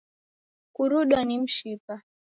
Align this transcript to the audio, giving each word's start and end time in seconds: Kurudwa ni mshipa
Kurudwa 0.73 1.25
ni 1.25 1.37
mshipa 1.39 2.01